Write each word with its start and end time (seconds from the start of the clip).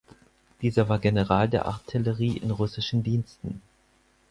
Dieser 0.63 0.89
war 0.89 0.97
General 0.97 1.47
der 1.47 1.67
Artillerie 1.67 2.35
in 2.37 2.49
russischen 2.49 3.03
Diensten. 3.03 3.61